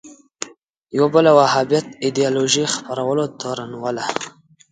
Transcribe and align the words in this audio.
یوه 0.97 1.09
بله 1.15 1.31
وهابیت 1.37 1.87
ایدیالوژۍ 2.03 2.65
خپرولو 2.75 3.25
تورنوله 3.41 4.05